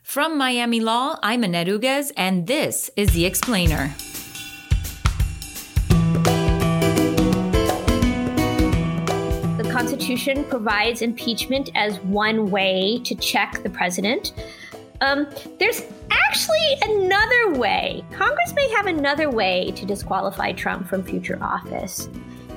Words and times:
From 0.00 0.38
Miami 0.38 0.80
Law, 0.80 1.18
I'm 1.22 1.44
Annette 1.44 1.66
Uguez, 1.66 2.12
and 2.16 2.46
this 2.46 2.90
is 2.96 3.10
The 3.10 3.26
Explainer. 3.26 3.94
The 9.58 9.68
Constitution 9.70 10.44
provides 10.44 11.02
impeachment 11.02 11.70
as 11.74 12.00
one 12.00 12.50
way 12.50 13.00
to 13.04 13.14
check 13.16 13.62
the 13.62 13.70
president. 13.70 14.32
Um, 15.00 15.28
there's 15.58 15.82
actually 16.10 16.76
another 16.82 17.54
way. 17.58 18.04
Congress 18.12 18.54
may 18.54 18.68
have 18.70 18.86
another 18.86 19.30
way 19.30 19.72
to 19.76 19.84
disqualify 19.84 20.52
Trump 20.52 20.88
from 20.88 21.02
future 21.02 21.38
office, 21.42 22.08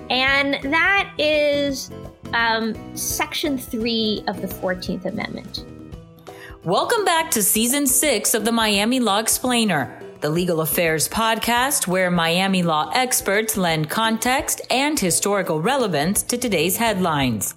and 0.10 0.56
that 0.72 1.14
is 1.18 1.92
um, 2.34 2.76
Section 2.96 3.58
3 3.58 4.24
of 4.28 4.42
the 4.42 4.48
14th 4.48 5.06
Amendment. 5.06 5.66
Welcome 6.66 7.06
back 7.06 7.30
to 7.30 7.44
season 7.44 7.86
six 7.86 8.34
of 8.34 8.44
the 8.44 8.52
Miami 8.52 9.00
Law 9.00 9.20
Explainer, 9.20 10.02
the 10.22 10.32
legal 10.32 10.62
affairs 10.62 11.08
podcast 11.08 11.86
where 11.86 12.10
Miami 12.10 12.64
law 12.64 12.90
experts 12.92 13.56
lend 13.56 13.88
context 13.88 14.62
and 14.72 15.00
historical 15.00 15.62
relevance 15.62 16.24
to 16.24 16.40
today's 16.40 16.76
headlines. 16.76 17.54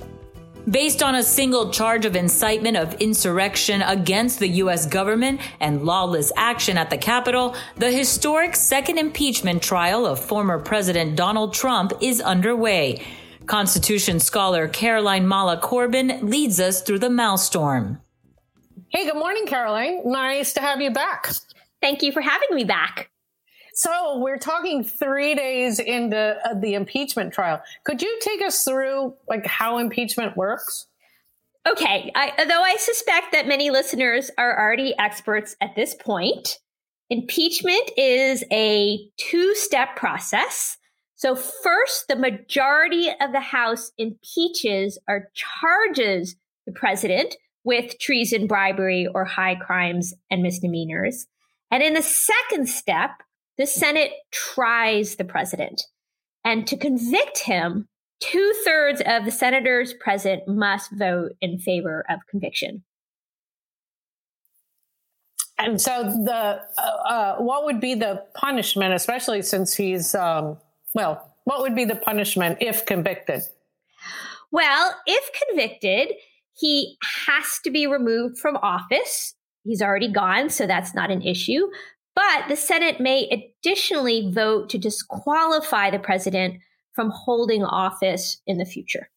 Based 0.69 1.03
on 1.03 1.15
a 1.15 1.23
single 1.23 1.71
charge 1.71 2.05
of 2.05 2.17
incitement 2.17 2.77
of 2.77 3.01
insurrection 3.01 3.81
against 3.81 4.41
the 4.41 4.49
U.S. 4.49 4.85
government 4.85 5.41
and 5.61 5.87
lawless 5.87 6.31
action 6.37 6.77
at 6.77 6.91
the 6.91 6.99
Capitol, 6.99 7.57
the 7.77 7.91
historic 7.91 8.55
second 8.55 8.99
impeachment 8.99 9.63
trial 9.63 10.05
of 10.05 10.21
former 10.21 10.59
President 10.59 11.17
Donald 11.17 11.55
Trump 11.55 11.95
is 12.03 12.21
underway. 12.21 13.03
Constitution 13.47 14.21
scholar 14.21 14.69
Caroline 14.69 15.27
Mala 15.27 15.57
Corbin 15.57 16.29
leads 16.29 16.61
us 16.61 16.83
through 16.83 16.99
the 16.99 17.09
maelstrom. 17.09 18.03
Hey, 18.91 19.05
good 19.05 19.17
morning, 19.17 19.45
Caroline. 19.47 20.01
Nice 20.07 20.55
to 20.55 20.63
have 20.63 20.81
you 20.81 20.91
back. 20.91 21.29
Thank 21.83 22.03
you 22.03 22.11
for 22.11 22.23
having 22.23 22.49
me 22.53 22.65
back. 22.65 23.11
So, 23.75 24.19
we're 24.19 24.39
talking 24.39 24.83
three 24.83 25.35
days 25.35 25.79
into 25.79 26.39
uh, 26.43 26.55
the 26.59 26.73
impeachment 26.73 27.35
trial. 27.35 27.61
Could 27.85 28.01
you 28.01 28.19
take 28.23 28.41
us 28.41 28.65
through 28.65 29.15
like 29.29 29.45
how 29.45 29.77
impeachment 29.77 30.39
works? 30.39 30.87
Okay, 31.69 32.11
I, 32.15 32.33
although 32.39 32.63
I 32.63 32.77
suspect 32.77 33.33
that 33.33 33.47
many 33.47 33.69
listeners 33.69 34.31
are 34.39 34.59
already 34.59 34.95
experts 34.99 35.55
at 35.61 35.77
this 35.77 35.95
point, 35.95 36.59
impeachment 37.11 37.91
is 37.99 38.43
a 38.51 39.01
two 39.19 39.55
step 39.55 39.97
process. 39.97 40.79
So, 41.15 41.37
first, 41.37 42.09
the 42.09 42.17
majority 42.17 43.11
of 43.21 43.33
the 43.33 43.41
House 43.41 43.93
impeaches 43.99 44.99
or 45.07 45.31
charges 45.35 46.37
the 46.65 46.73
president 46.73 47.37
with 47.65 47.99
treason, 47.99 48.47
bribery, 48.47 49.07
or 49.15 49.25
high 49.25 49.55
crimes 49.55 50.15
and 50.31 50.43
misdemeanors. 50.43 51.27
And 51.71 51.83
in 51.83 51.95
the 51.95 52.03
second 52.03 52.69
step, 52.69 53.11
the 53.59 53.67
Senate 53.67 54.13
tries 54.31 55.17
the 55.17 55.25
president. 55.25 55.83
And 56.45 56.67
to 56.69 56.77
convict 56.77 57.41
him, 57.41 57.89
two 58.21 58.55
thirds 58.65 59.03
of 59.05 59.25
the 59.25 59.31
senators 59.31 59.93
present 59.95 60.47
must 60.47 60.91
vote 60.93 61.33
in 61.41 61.59
favor 61.59 62.05
of 62.09 62.21
conviction. 62.31 62.85
And 65.59 65.81
so, 65.81 66.05
the 66.05 66.63
uh, 66.79 66.81
uh, 66.81 67.37
what 67.39 67.65
would 67.65 67.81
be 67.81 67.95
the 67.95 68.23
punishment, 68.35 68.95
especially 68.95 69.43
since 69.43 69.75
he's 69.75 70.15
um, 70.15 70.57
well, 70.95 71.35
what 71.45 71.63
would 71.63 71.75
be 71.75 71.85
the 71.85 71.97
punishment 71.97 72.59
if 72.61 72.87
convicted? 72.87 73.43
Well, 74.53 74.95
if 75.07 75.31
convicted, 75.49 76.13
he 76.59 76.97
has 77.27 77.59
to 77.65 77.71
be 77.71 77.87
removed 77.87 78.39
from 78.39 78.57
office. 78.57 79.35
He's 79.65 79.83
already 79.83 80.11
gone, 80.11 80.51
so 80.51 80.67
that's 80.67 80.95
not 80.95 81.11
an 81.11 81.23
issue. 81.23 81.69
But 82.15 82.49
the 82.49 82.57
Senate 82.57 83.01
may 83.01 83.29
additionally 83.29 84.33
vote 84.33 84.69
to 84.71 84.79
disqualify 84.79 85.91
the 85.91 85.99
president 85.99 86.57
from 86.95 87.11
holding 87.15 87.65
office 87.65 88.41
in 88.47 88.59
the 88.59 88.65
future. 88.65 89.09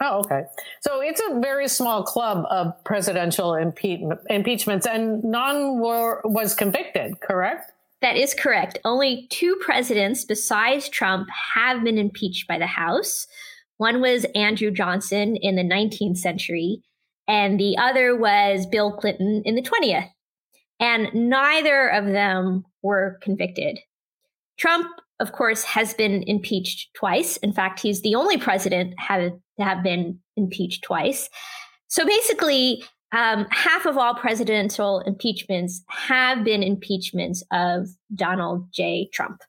Oh, 0.00 0.20
okay. 0.20 0.42
So 0.82 1.00
it's 1.00 1.20
a 1.20 1.40
very 1.40 1.68
small 1.68 2.02
club 2.04 2.44
of 2.50 2.72
presidential 2.84 3.52
impe- 3.52 4.16
impeachments, 4.28 4.86
and 4.86 5.22
none 5.24 5.80
were 5.80 6.20
was 6.24 6.54
convicted. 6.54 7.20
Correct? 7.20 7.72
That 8.02 8.16
is 8.16 8.34
correct. 8.34 8.78
Only 8.84 9.26
two 9.30 9.56
presidents 9.60 10.24
besides 10.24 10.88
Trump 10.88 11.28
have 11.54 11.82
been 11.82 11.98
impeached 11.98 12.46
by 12.46 12.58
the 12.58 12.66
House. 12.66 13.26
One 13.84 14.00
was 14.00 14.24
Andrew 14.34 14.70
Johnson 14.70 15.36
in 15.36 15.56
the 15.56 15.62
19th 15.62 16.16
century, 16.16 16.80
and 17.28 17.60
the 17.60 17.76
other 17.76 18.16
was 18.16 18.64
Bill 18.64 18.90
Clinton 18.90 19.42
in 19.44 19.56
the 19.56 19.62
20th. 19.62 20.08
And 20.80 21.12
neither 21.12 21.88
of 21.88 22.06
them 22.06 22.64
were 22.82 23.18
convicted. 23.20 23.78
Trump, 24.56 24.86
of 25.20 25.32
course, 25.32 25.64
has 25.64 25.92
been 25.92 26.22
impeached 26.22 26.94
twice. 26.94 27.36
In 27.36 27.52
fact, 27.52 27.78
he's 27.78 28.00
the 28.00 28.14
only 28.14 28.38
president 28.38 28.94
have, 28.96 29.32
to 29.58 29.62
have 29.62 29.82
been 29.82 30.18
impeached 30.34 30.82
twice. 30.82 31.28
So 31.88 32.06
basically, 32.06 32.82
um, 33.12 33.46
half 33.50 33.84
of 33.84 33.98
all 33.98 34.14
presidential 34.14 35.00
impeachments 35.00 35.84
have 35.90 36.42
been 36.42 36.62
impeachments 36.62 37.42
of 37.52 37.88
Donald 38.14 38.66
J. 38.72 39.10
Trump. 39.12 39.42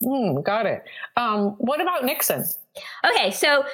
Mm, 0.00 0.44
got 0.44 0.64
it. 0.64 0.84
Um, 1.16 1.56
what 1.58 1.80
about 1.80 2.04
Nixon? 2.04 2.44
Okay, 3.04 3.30
so 3.30 3.64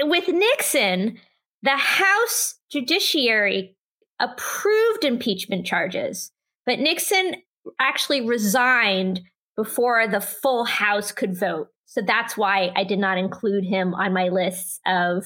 with 0.00 0.28
Nixon, 0.28 1.18
the 1.62 1.76
House 1.76 2.54
Judiciary 2.70 3.76
approved 4.20 5.04
impeachment 5.04 5.66
charges, 5.66 6.30
but 6.64 6.78
Nixon 6.78 7.36
actually 7.80 8.26
resigned 8.26 9.20
before 9.56 10.06
the 10.06 10.20
full 10.20 10.64
House 10.64 11.12
could 11.12 11.38
vote. 11.38 11.68
So 11.86 12.02
that's 12.06 12.36
why 12.36 12.72
I 12.76 12.84
did 12.84 12.98
not 12.98 13.18
include 13.18 13.64
him 13.64 13.94
on 13.94 14.12
my 14.12 14.28
list 14.28 14.80
of 14.86 15.24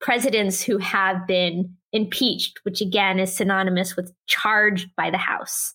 presidents 0.00 0.62
who 0.62 0.78
have 0.78 1.26
been 1.26 1.76
impeached, 1.92 2.60
which 2.62 2.80
again 2.80 3.18
is 3.18 3.36
synonymous 3.36 3.96
with 3.96 4.12
charged 4.26 4.90
by 4.96 5.10
the 5.10 5.18
House. 5.18 5.74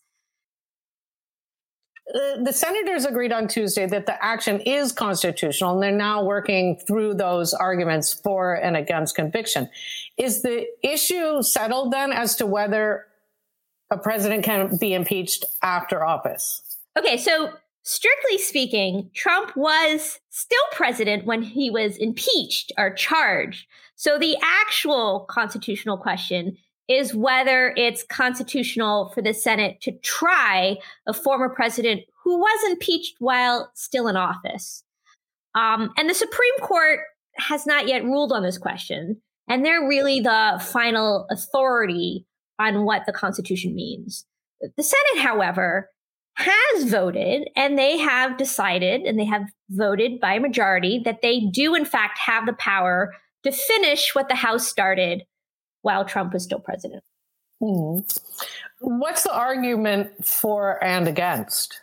The 2.13 2.51
senators 2.51 3.05
agreed 3.05 3.31
on 3.31 3.47
Tuesday 3.47 3.85
that 3.85 4.05
the 4.05 4.23
action 4.23 4.59
is 4.61 4.91
constitutional, 4.91 5.73
and 5.73 5.81
they're 5.83 5.91
now 5.91 6.23
working 6.23 6.77
through 6.85 7.13
those 7.13 7.53
arguments 7.53 8.13
for 8.13 8.55
and 8.55 8.75
against 8.75 9.15
conviction. 9.15 9.69
Is 10.17 10.41
the 10.41 10.67
issue 10.83 11.41
settled 11.41 11.93
then 11.93 12.11
as 12.11 12.35
to 12.37 12.45
whether 12.45 13.05
a 13.91 13.97
president 13.97 14.43
can 14.43 14.77
be 14.77 14.93
impeached 14.93 15.45
after 15.61 16.03
office? 16.03 16.77
Okay, 16.97 17.15
so 17.17 17.53
strictly 17.83 18.37
speaking, 18.37 19.09
Trump 19.13 19.55
was 19.55 20.19
still 20.29 20.59
president 20.71 21.25
when 21.25 21.41
he 21.41 21.69
was 21.69 21.95
impeached 21.95 22.73
or 22.77 22.93
charged. 22.93 23.67
So 23.95 24.17
the 24.19 24.37
actual 24.41 25.25
constitutional 25.29 25.97
question 25.97 26.57
is 26.97 27.13
whether 27.13 27.73
it's 27.77 28.03
constitutional 28.03 29.11
for 29.13 29.21
the 29.21 29.33
Senate 29.33 29.79
to 29.81 29.91
try 29.99 30.77
a 31.07 31.13
former 31.13 31.49
president 31.49 32.01
who 32.23 32.37
was 32.37 32.69
impeached 32.69 33.15
while 33.19 33.71
still 33.75 34.07
in 34.07 34.15
office. 34.15 34.83
Um, 35.55 35.91
and 35.97 36.09
the 36.09 36.13
Supreme 36.13 36.57
Court 36.61 36.99
has 37.37 37.65
not 37.65 37.87
yet 37.87 38.03
ruled 38.03 38.31
on 38.31 38.43
this 38.43 38.57
question. 38.57 39.21
And 39.47 39.65
they're 39.65 39.87
really 39.87 40.19
the 40.19 40.61
final 40.63 41.25
authority 41.29 42.25
on 42.59 42.85
what 42.85 43.05
the 43.05 43.13
Constitution 43.13 43.75
means. 43.75 44.25
The 44.61 44.83
Senate, 44.83 45.23
however, 45.23 45.89
has 46.35 46.89
voted 46.89 47.49
and 47.55 47.77
they 47.77 47.97
have 47.97 48.37
decided 48.37 49.01
and 49.01 49.19
they 49.19 49.25
have 49.25 49.43
voted 49.69 50.19
by 50.19 50.39
majority 50.39 51.01
that 51.03 51.21
they 51.21 51.41
do, 51.51 51.75
in 51.75 51.85
fact, 51.85 52.19
have 52.19 52.45
the 52.45 52.53
power 52.53 53.13
to 53.43 53.51
finish 53.51 54.13
what 54.13 54.29
the 54.29 54.35
House 54.35 54.67
started 54.67 55.23
while 55.81 56.05
Trump 56.05 56.33
was 56.33 56.43
still 56.43 56.59
president. 56.59 57.03
Hmm. 57.59 57.99
What's 58.79 59.23
the 59.23 59.33
argument 59.33 60.25
for 60.25 60.83
and 60.83 61.07
against? 61.07 61.79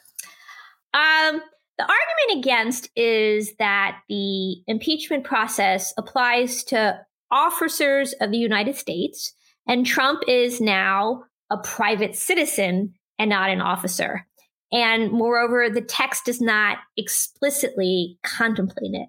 Um, 0.95 1.41
the 1.79 1.85
argument 1.85 2.39
against 2.39 2.91
is 2.97 3.55
that 3.59 4.01
the 4.09 4.57
impeachment 4.67 5.25
process 5.25 5.95
applies 5.97 6.65
to 6.65 7.01
officers 7.31 8.15
of 8.21 8.33
the 8.33 8.39
United 8.39 8.75
States, 8.75 9.33
and 9.67 9.87
Trump 9.87 10.23
is 10.27 10.61
now 10.61 11.25
a 11.51 11.59
private 11.59 12.17
citizen 12.17 12.95
and 13.19 13.31
not 13.31 13.51
an 13.51 13.61
officer. 13.61 14.27
And 14.73 15.11
moreover, 15.13 15.71
the 15.71 15.81
text 15.81 16.25
does 16.27 16.41
not 16.41 16.79
explicitly 16.97 18.19
contemplate 18.23 18.95
it. 18.95 19.09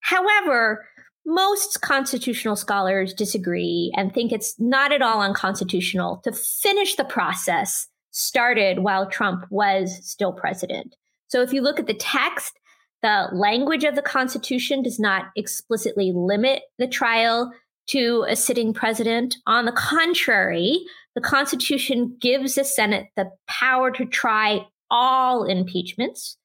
However, 0.00 0.86
most 1.28 1.82
constitutional 1.82 2.56
scholars 2.56 3.12
disagree 3.12 3.92
and 3.94 4.14
think 4.14 4.32
it's 4.32 4.58
not 4.58 4.92
at 4.92 5.02
all 5.02 5.20
unconstitutional 5.20 6.22
to 6.24 6.32
finish 6.32 6.96
the 6.96 7.04
process 7.04 7.86
started 8.12 8.78
while 8.78 9.06
Trump 9.06 9.44
was 9.50 10.00
still 10.02 10.32
president. 10.32 10.96
So 11.26 11.42
if 11.42 11.52
you 11.52 11.60
look 11.60 11.78
at 11.78 11.86
the 11.86 11.92
text, 11.92 12.58
the 13.02 13.28
language 13.34 13.84
of 13.84 13.94
the 13.94 14.02
Constitution 14.02 14.82
does 14.82 14.98
not 14.98 15.26
explicitly 15.36 16.12
limit 16.14 16.62
the 16.78 16.88
trial 16.88 17.52
to 17.88 18.24
a 18.26 18.34
sitting 18.34 18.72
president. 18.72 19.36
On 19.46 19.66
the 19.66 19.72
contrary, 19.72 20.80
the 21.14 21.20
Constitution 21.20 22.16
gives 22.22 22.54
the 22.54 22.64
Senate 22.64 23.08
the 23.16 23.30
power 23.46 23.90
to 23.90 24.06
try 24.06 24.66
all 24.90 25.44
impeachments. 25.44 26.38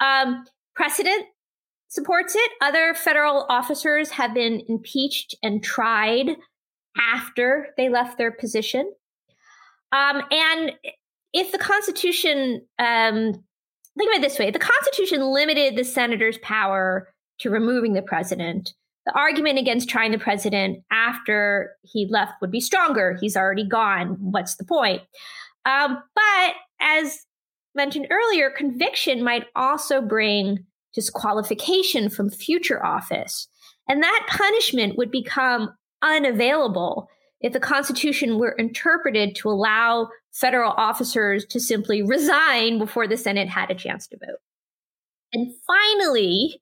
Um, 0.00 0.44
precedent 0.74 1.24
supports 1.88 2.34
it. 2.36 2.50
Other 2.60 2.94
federal 2.94 3.46
officers 3.48 4.10
have 4.10 4.34
been 4.34 4.62
impeached 4.68 5.34
and 5.42 5.62
tried 5.62 6.36
after 6.98 7.68
they 7.76 7.88
left 7.88 8.18
their 8.18 8.32
position. 8.32 8.92
Um, 9.92 10.22
and 10.30 10.72
if 11.32 11.52
the 11.52 11.58
Constitution, 11.58 12.62
um, 12.78 13.32
think 13.96 14.14
of 14.14 14.18
it 14.18 14.22
this 14.22 14.38
way 14.38 14.50
the 14.50 14.58
Constitution 14.58 15.22
limited 15.22 15.76
the 15.76 15.84
senator's 15.84 16.38
power 16.38 17.08
to 17.40 17.50
removing 17.50 17.94
the 17.94 18.02
president. 18.02 18.74
The 19.06 19.12
argument 19.14 19.58
against 19.58 19.88
trying 19.88 20.10
the 20.10 20.18
president 20.18 20.84
after 20.90 21.76
he 21.82 22.06
left 22.10 22.32
would 22.42 22.50
be 22.50 22.60
stronger. 22.60 23.16
He's 23.18 23.36
already 23.36 23.66
gone. 23.66 24.16
What's 24.20 24.56
the 24.56 24.64
point? 24.64 25.00
Um, 25.64 26.02
but 26.14 26.54
as 26.80 27.24
mentioned 27.74 28.08
earlier, 28.10 28.50
conviction 28.50 29.24
might 29.24 29.46
also 29.56 30.02
bring 30.02 30.66
disqualification 30.98 32.10
from 32.10 32.28
future 32.28 32.84
office. 32.84 33.46
And 33.88 34.02
that 34.02 34.26
punishment 34.28 34.98
would 34.98 35.12
become 35.12 35.70
unavailable 36.02 37.08
if 37.40 37.52
the 37.52 37.60
Constitution 37.60 38.36
were 38.36 38.50
interpreted 38.58 39.36
to 39.36 39.48
allow 39.48 40.08
federal 40.32 40.72
officers 40.72 41.44
to 41.50 41.60
simply 41.60 42.02
resign 42.02 42.80
before 42.80 43.06
the 43.06 43.16
Senate 43.16 43.48
had 43.48 43.70
a 43.70 43.76
chance 43.76 44.08
to 44.08 44.16
vote. 44.16 44.40
And 45.32 45.54
finally, 45.68 46.60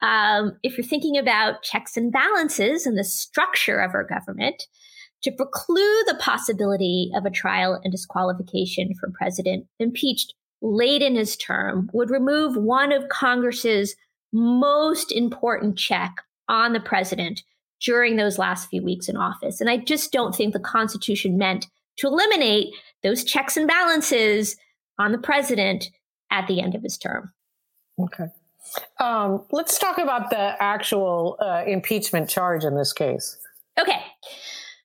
um, 0.00 0.58
if 0.64 0.76
you're 0.76 0.84
thinking 0.84 1.16
about 1.16 1.62
checks 1.62 1.96
and 1.96 2.10
balances 2.10 2.84
and 2.84 2.98
the 2.98 3.04
structure 3.04 3.78
of 3.78 3.94
our 3.94 4.02
government, 4.02 4.64
to 5.22 5.30
preclude 5.30 6.06
the 6.08 6.18
possibility 6.18 7.12
of 7.14 7.24
a 7.24 7.30
trial 7.30 7.80
and 7.84 7.92
disqualification 7.92 8.92
for 8.98 9.12
president 9.16 9.66
impeached 9.78 10.34
late 10.62 11.02
in 11.02 11.16
his 11.16 11.36
term 11.36 11.90
would 11.92 12.10
remove 12.10 12.56
one 12.56 12.92
of 12.92 13.08
Congress's 13.08 13.94
most 14.32 15.12
important 15.12 15.76
check 15.76 16.14
on 16.48 16.72
the 16.72 16.80
president 16.80 17.42
during 17.84 18.16
those 18.16 18.38
last 18.38 18.68
few 18.70 18.82
weeks 18.82 19.08
in 19.08 19.16
office. 19.16 19.60
And 19.60 19.68
I 19.68 19.76
just 19.76 20.12
don't 20.12 20.34
think 20.34 20.52
the 20.52 20.60
Constitution 20.60 21.36
meant 21.36 21.66
to 21.98 22.06
eliminate 22.06 22.72
those 23.02 23.24
checks 23.24 23.56
and 23.56 23.66
balances 23.66 24.56
on 24.98 25.12
the 25.12 25.18
president 25.18 25.90
at 26.30 26.46
the 26.46 26.60
end 26.60 26.74
of 26.74 26.82
his 26.82 26.96
term. 26.96 27.32
Okay. 27.98 28.26
Um, 29.00 29.44
let's 29.50 29.78
talk 29.78 29.98
about 29.98 30.30
the 30.30 30.54
actual 30.60 31.36
uh, 31.40 31.64
impeachment 31.66 32.30
charge 32.30 32.64
in 32.64 32.76
this 32.76 32.92
case. 32.92 33.36
Okay. 33.78 34.00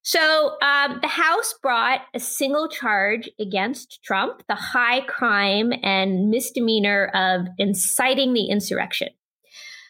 So 0.08 0.56
um, 0.62 1.00
the 1.02 1.10
House 1.10 1.54
brought 1.62 2.00
a 2.14 2.20
single 2.22 2.70
charge 2.70 3.30
against 3.42 4.02
Trump, 4.06 4.42
the 4.48 4.56
high 4.56 5.02
crime 5.02 5.74
and 5.84 6.30
misdemeanor 6.30 7.12
of 7.14 7.48
inciting 7.58 8.32
the 8.32 8.46
insurrection. 8.46 9.10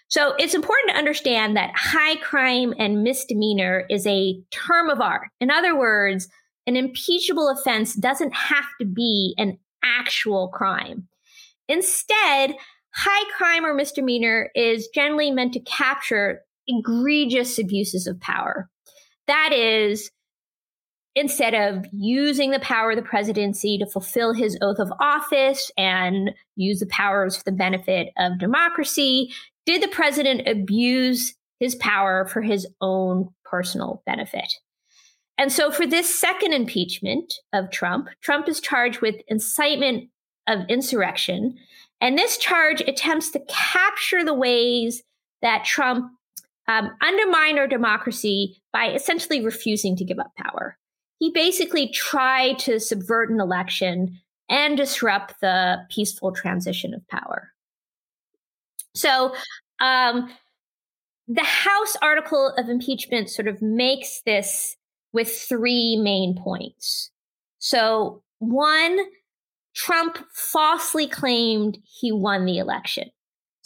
So 0.08 0.34
it's 0.40 0.56
important 0.56 0.90
to 0.90 0.98
understand 0.98 1.56
that 1.56 1.70
high 1.76 2.16
crime 2.16 2.74
and 2.80 3.04
misdemeanor 3.04 3.86
is 3.92 4.08
a 4.08 4.42
term 4.50 4.90
of 4.90 5.02
art. 5.02 5.28
In 5.40 5.52
other 5.52 5.78
words, 5.78 6.28
an 6.66 6.76
impeachable 6.76 7.50
offense 7.50 7.94
doesn't 7.94 8.34
have 8.34 8.66
to 8.82 8.88
be 8.88 9.36
an 9.38 9.60
actual 9.84 10.48
crime. 10.48 11.08
Instead, 11.70 12.56
high 12.92 13.32
crime 13.38 13.64
or 13.64 13.76
misdemeanor 13.76 14.50
is 14.56 14.90
generally 14.96 15.30
meant 15.30 15.54
to 15.54 15.60
capture 15.60 16.42
egregious 16.68 17.60
abuses 17.60 18.08
of 18.08 18.20
power. 18.20 18.68
That 19.28 19.52
is, 19.54 20.10
instead 21.16 21.54
of 21.54 21.86
using 21.92 22.52
the 22.52 22.60
power 22.60 22.92
of 22.92 22.96
the 22.96 23.02
presidency 23.02 23.78
to 23.78 23.86
fulfill 23.86 24.34
his 24.34 24.58
oath 24.62 24.80
of 24.80 24.92
office 25.00 25.72
and 25.78 26.32
use 26.56 26.80
the 26.80 26.86
powers 26.88 27.38
for 27.38 27.44
the 27.44 27.52
benefit 27.52 28.10
of 28.18 28.40
democracy, 28.40 29.34
did 29.66 29.82
the 29.82 29.88
president 29.88 30.48
abuse 30.48 31.36
his 31.60 31.76
power 31.76 32.26
for 32.26 32.42
his 32.42 32.68
own 32.82 33.30
personal 33.44 34.02
benefit? 34.06 34.54
And 35.38 35.52
so 35.52 35.72
for 35.72 35.86
this 35.86 36.20
second 36.20 36.54
impeachment 36.54 37.34
of 37.54 37.70
Trump, 37.70 38.10
Trump 38.22 38.48
is 38.48 38.60
charged 38.60 39.02
with 39.02 39.16
incitement 39.28 40.10
of 40.48 40.62
insurrection. 40.70 41.58
And 42.00 42.18
this 42.18 42.38
charge 42.38 42.82
attempts 42.82 43.32
to 43.32 43.42
capture 43.48 44.24
the 44.24 44.34
ways 44.34 45.04
that 45.42 45.66
Trump 45.66 46.12
um, 46.68 46.92
undermined 47.02 47.60
our 47.60 47.68
democracy 47.68 48.62
by 48.74 48.92
essentially 48.92 49.44
refusing 49.44 49.96
to 49.96 50.06
give 50.06 50.20
up 50.20 50.32
power. 50.38 50.78
He 51.20 51.32
basically 51.32 51.90
tried 51.90 52.60
to 52.60 52.80
subvert 52.80 53.30
an 53.30 53.40
election 53.40 54.20
and 54.50 54.78
disrupt 54.78 55.36
the 55.42 55.78
peaceful 55.90 56.32
transition 56.32 56.94
of 56.94 57.08
power. 57.08 57.52
So 58.96 59.34
um, 59.80 60.30
the 61.28 61.44
House 61.44 61.96
article 62.02 62.54
of 62.58 62.70
impeachment 62.70 63.30
sort 63.30 63.48
of 63.48 63.62
makes 63.62 64.22
this 64.26 64.76
with 65.14 65.30
three 65.30 65.98
main 65.98 66.36
points. 66.42 67.12
So, 67.60 68.24
one, 68.40 69.00
Trump 69.76 70.18
falsely 70.34 71.08
claimed 71.08 71.80
he 71.84 72.12
won 72.12 72.46
the 72.46 72.60
election. 72.60 73.10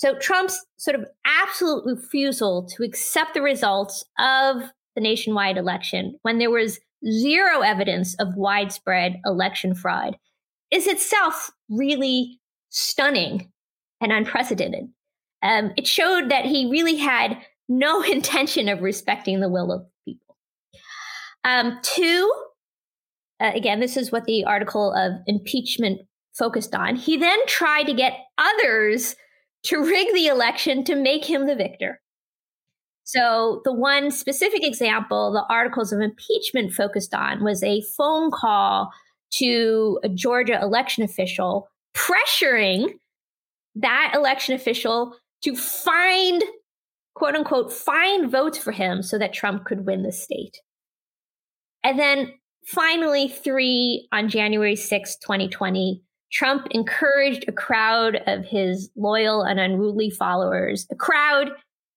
So, 0.01 0.15
Trump's 0.15 0.65
sort 0.77 0.95
of 0.95 1.05
absolute 1.27 1.85
refusal 1.85 2.67
to 2.75 2.81
accept 2.81 3.35
the 3.35 3.41
results 3.43 4.03
of 4.17 4.63
the 4.95 5.01
nationwide 5.01 5.57
election 5.57 6.17
when 6.23 6.39
there 6.39 6.49
was 6.49 6.79
zero 7.07 7.61
evidence 7.61 8.15
of 8.15 8.35
widespread 8.35 9.21
election 9.25 9.75
fraud 9.75 10.17
is 10.71 10.87
itself 10.87 11.51
really 11.69 12.39
stunning 12.69 13.51
and 14.01 14.11
unprecedented. 14.11 14.85
Um, 15.43 15.71
it 15.77 15.85
showed 15.85 16.31
that 16.31 16.45
he 16.45 16.71
really 16.71 16.95
had 16.95 17.37
no 17.69 18.01
intention 18.11 18.69
of 18.69 18.81
respecting 18.81 19.39
the 19.39 19.49
will 19.49 19.71
of 19.71 19.85
people. 20.03 20.35
Um, 21.43 21.77
two, 21.83 22.33
uh, 23.39 23.51
again, 23.53 23.79
this 23.79 23.97
is 23.97 24.11
what 24.11 24.25
the 24.25 24.45
article 24.45 24.93
of 24.93 25.21
impeachment 25.27 26.01
focused 26.33 26.73
on. 26.73 26.95
He 26.95 27.17
then 27.17 27.37
tried 27.45 27.83
to 27.83 27.93
get 27.93 28.13
others 28.39 29.15
to 29.63 29.83
rig 29.83 30.13
the 30.13 30.27
election 30.27 30.83
to 30.85 30.95
make 30.95 31.25
him 31.25 31.47
the 31.47 31.55
victor. 31.55 32.01
So, 33.03 33.61
the 33.65 33.73
one 33.73 34.11
specific 34.11 34.63
example 34.65 35.31
the 35.31 35.45
articles 35.53 35.91
of 35.91 35.99
impeachment 35.99 36.73
focused 36.73 37.13
on 37.13 37.43
was 37.43 37.63
a 37.63 37.83
phone 37.97 38.31
call 38.31 38.91
to 39.31 39.99
a 40.03 40.09
Georgia 40.09 40.59
election 40.61 41.03
official 41.03 41.67
pressuring 41.93 42.93
that 43.75 44.11
election 44.15 44.55
official 44.55 45.15
to 45.43 45.55
find, 45.55 46.43
quote 47.15 47.35
unquote, 47.35 47.71
find 47.71 48.31
votes 48.31 48.57
for 48.57 48.71
him 48.71 49.01
so 49.01 49.17
that 49.17 49.33
Trump 49.33 49.65
could 49.65 49.85
win 49.85 50.03
the 50.03 50.11
state. 50.11 50.57
And 51.83 51.97
then 51.97 52.33
finally, 52.65 53.27
three 53.27 54.07
on 54.11 54.29
January 54.29 54.75
6, 54.75 55.15
2020, 55.17 56.03
Trump 56.31 56.67
encouraged 56.71 57.45
a 57.47 57.51
crowd 57.51 58.21
of 58.27 58.45
his 58.45 58.89
loyal 58.95 59.41
and 59.43 59.59
unruly 59.59 60.09
followers, 60.09 60.87
a 60.89 60.95
crowd 60.95 61.51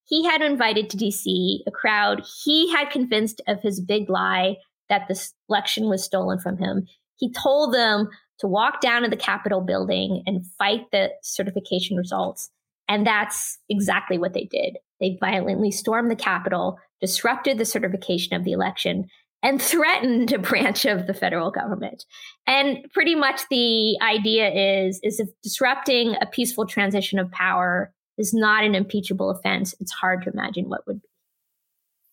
he 0.06 0.24
had 0.24 0.42
invited 0.42 0.90
to 0.90 0.96
DC, 0.96 1.60
a 1.66 1.70
crowd 1.70 2.22
he 2.44 2.70
had 2.72 2.90
convinced 2.90 3.40
of 3.46 3.60
his 3.62 3.80
big 3.80 4.10
lie 4.10 4.56
that 4.88 5.08
the 5.08 5.28
election 5.48 5.88
was 5.88 6.04
stolen 6.04 6.38
from 6.38 6.58
him. 6.58 6.86
He 7.16 7.32
told 7.32 7.72
them 7.72 8.08
to 8.40 8.46
walk 8.46 8.80
down 8.80 9.02
to 9.02 9.08
the 9.08 9.16
Capitol 9.16 9.60
building 9.60 10.22
and 10.26 10.44
fight 10.58 10.90
the 10.90 11.10
certification 11.22 11.96
results. 11.96 12.50
And 12.88 13.06
that's 13.06 13.58
exactly 13.68 14.18
what 14.18 14.34
they 14.34 14.44
did. 14.44 14.76
They 15.00 15.16
violently 15.20 15.70
stormed 15.70 16.10
the 16.10 16.16
Capitol, 16.16 16.78
disrupted 17.00 17.56
the 17.56 17.64
certification 17.64 18.36
of 18.36 18.44
the 18.44 18.52
election, 18.52 19.08
and 19.44 19.60
threatened 19.60 20.32
a 20.32 20.38
branch 20.38 20.86
of 20.86 21.06
the 21.06 21.14
federal 21.14 21.50
government. 21.50 22.04
And 22.46 22.90
pretty 22.92 23.14
much 23.14 23.42
the 23.50 23.96
idea 24.00 24.48
is, 24.50 24.98
is 25.04 25.20
if 25.20 25.28
disrupting 25.42 26.16
a 26.20 26.26
peaceful 26.26 26.66
transition 26.66 27.18
of 27.18 27.30
power 27.30 27.92
is 28.16 28.32
not 28.32 28.64
an 28.64 28.74
impeachable 28.74 29.30
offense, 29.30 29.74
it's 29.80 29.92
hard 29.92 30.22
to 30.22 30.30
imagine 30.30 30.68
what 30.68 30.86
would 30.86 31.02
be. 31.02 31.08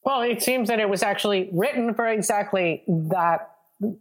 Well, 0.04 0.22
it 0.22 0.44
seems 0.44 0.68
that 0.68 0.80
it 0.80 0.90
was 0.90 1.04
actually 1.04 1.50
written 1.54 1.94
for 1.94 2.08
exactly 2.08 2.84
that 2.88 3.48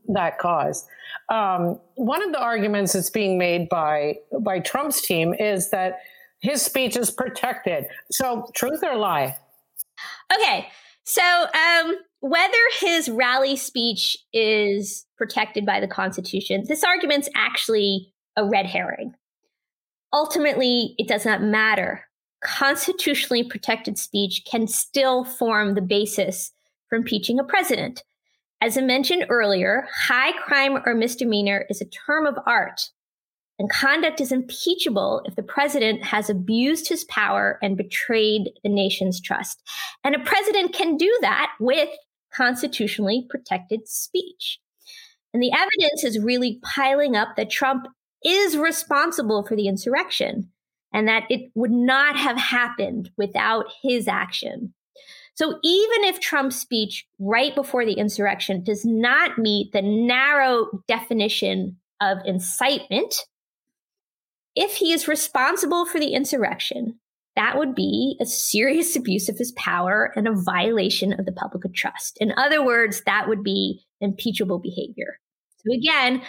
that 0.09 0.39
cause. 0.39 0.87
Um, 1.31 1.81
one 1.95 2.23
of 2.23 2.33
the 2.33 2.39
arguments 2.39 2.93
that's 2.93 3.11
being 3.11 3.39
made 3.39 3.69
by 3.69 4.17
by 4.41 4.61
Trump's 4.61 5.01
team 5.03 5.35
is 5.35 5.71
that 5.71 6.01
his 6.41 6.63
speech 6.63 6.97
is 6.97 7.11
protected. 7.11 7.87
So, 8.11 8.47
truth 8.55 8.83
or 8.83 8.97
lie? 8.97 9.37
Okay. 10.35 10.69
So, 11.05 11.23
um, 11.23 11.97
whether 12.21 12.53
his 12.79 13.09
rally 13.09 13.57
speech 13.57 14.17
is 14.33 15.07
protected 15.17 15.67
by 15.67 15.81
the 15.81 15.89
Constitution, 15.89 16.65
this 16.69 16.85
argument's 16.85 17.29
actually 17.35 18.13
a 18.37 18.45
red 18.45 18.67
herring. 18.67 19.15
Ultimately, 20.13 20.95
it 20.99 21.09
does 21.09 21.25
not 21.25 21.43
matter. 21.43 22.05
Constitutionally 22.43 23.45
protected 23.45 23.99
speech 23.99 24.43
can 24.51 24.67
still 24.67 25.25
form 25.25 25.75
the 25.75 25.83
basis 25.83 26.53
for 26.89 26.97
impeaching 26.97 27.39
a 27.39 27.45
president. 27.45 28.03
as 28.61 28.77
I 28.77 28.83
mentioned 28.83 29.27
earlier, 29.29 29.87
high 29.91 30.33
crime 30.33 30.79
or 30.85 30.95
misdemeanor 30.95 31.65
is 31.71 31.81
a 31.81 31.87
term 31.87 32.27
of 32.27 32.37
art, 32.47 32.91
and 33.59 33.71
conduct 33.71 34.21
is 34.21 34.33
impeachable 34.33 35.23
if 35.25 35.35
the 35.35 35.43
president 35.43 36.05
has 36.05 36.29
abused 36.29 36.89
his 36.89 37.05
power 37.05 37.59
and 37.63 37.77
betrayed 37.77 38.51
the 38.63 38.69
nation's 38.69 39.21
trust. 39.21 39.63
And 40.05 40.15
a 40.15 40.19
president 40.19 40.75
can 40.75 40.97
do 40.97 41.15
that 41.23 41.53
with 41.61 41.89
constitutionally 42.33 43.27
protected 43.29 43.89
speech. 43.89 44.59
And 45.33 45.43
the 45.43 45.53
evidence 45.53 46.05
is 46.05 46.19
really 46.19 46.59
piling 46.63 47.17
up 47.17 47.37
that 47.37 47.51
Trump 47.51 47.87
is 48.25 48.57
responsible 48.57 49.45
for 49.45 49.57
the 49.57 49.69
insurrection 49.69 50.51
and 50.93 51.07
that 51.09 51.25
it 51.31 51.51
would 51.55 51.71
not 51.71 52.17
have 52.17 52.37
happened 52.37 53.11
without 53.17 53.67
his 53.83 54.09
action. 54.09 54.75
So 55.35 55.59
even 55.63 56.05
if 56.05 56.21
Trump's 56.21 56.57
speech 56.57 57.07
right 57.19 57.55
before 57.55 57.87
the 57.87 57.95
insurrection 57.95 58.63
does 58.63 58.85
not 58.85 59.39
meet 59.39 59.73
the 59.73 59.83
narrow 59.83 60.83
definition 60.87 61.79
of 62.01 62.19
incitement, 62.27 63.15
if 64.57 64.75
he 64.75 64.93
is 64.93 65.09
responsible 65.09 65.87
for 65.87 65.99
the 65.99 66.13
insurrection, 66.13 66.99
that 67.37 67.57
would 67.57 67.75
be 67.75 68.17
a 68.21 68.27
serious 68.27 68.97
abuse 68.97 69.29
of 69.29 69.39
his 69.39 69.53
power 69.53 70.13
and 70.17 70.27
a 70.27 70.35
violation 70.35 71.13
of 71.13 71.27
the 71.27 71.33
public 71.33 71.63
trust. 71.75 72.19
In 72.21 72.33
other 72.37 72.65
words, 72.65 73.03
that 73.07 73.29
would 73.29 73.43
be 73.43 73.85
impeachable 74.01 74.59
behavior. 74.59 75.19
So 75.59 75.75
again, 75.75 76.23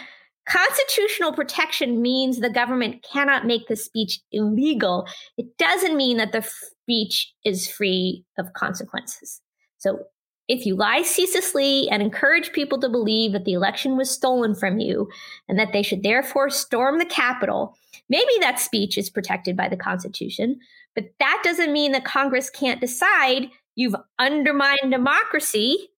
constitutional 0.48 1.32
protection 1.32 2.02
means 2.02 2.38
the 2.38 2.50
government 2.50 3.04
cannot 3.10 3.46
make 3.46 3.68
the 3.68 3.76
speech 3.76 4.20
illegal. 4.30 5.06
It 5.38 5.46
doesn't 5.58 5.96
mean 5.96 6.18
that 6.18 6.32
the 6.32 6.42
speech 6.42 7.32
is 7.44 7.70
free 7.70 8.24
of 8.38 8.52
consequences. 8.54 9.40
So 9.78 10.00
if 10.48 10.66
you 10.66 10.74
lie 10.74 11.02
ceaselessly 11.02 11.88
and 11.90 12.02
encourage 12.02 12.52
people 12.52 12.78
to 12.80 12.88
believe 12.88 13.32
that 13.32 13.44
the 13.44 13.52
election 13.52 13.96
was 13.96 14.10
stolen 14.10 14.54
from 14.54 14.78
you 14.78 15.08
and 15.48 15.58
that 15.58 15.72
they 15.72 15.82
should 15.82 16.02
therefore 16.02 16.50
storm 16.50 16.98
the 16.98 17.04
Capitol, 17.06 17.76
maybe 18.08 18.32
that 18.40 18.58
speech 18.58 18.98
is 18.98 19.10
protected 19.10 19.56
by 19.56 19.68
the 19.68 19.76
Constitution, 19.76 20.58
but 20.94 21.04
that 21.20 21.40
doesn't 21.44 21.72
mean 21.72 21.92
that 21.92 22.04
Congress 22.04 22.50
can't 22.50 22.80
decide 22.80 23.48
you've 23.74 23.96
undermined 24.18 24.90
democracy 24.90 25.90